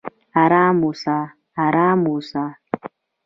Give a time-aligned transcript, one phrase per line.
[0.43, 1.17] "ارام اوسه!
[1.65, 2.43] ارام اوسه!"